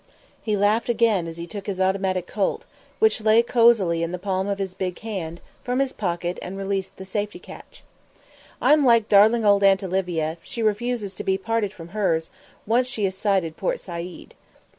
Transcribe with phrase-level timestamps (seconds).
[0.41, 2.65] He laughed again as he took his automatic Colt,
[2.97, 6.97] which lay cosily in the palm of his big hand, from his pocket and released
[6.97, 7.83] the safety catch.
[8.59, 12.31] "I'm like darling old Aunt Olivia; she refuses to be parted from hers,
[12.65, 14.33] once she has sighted Port Said.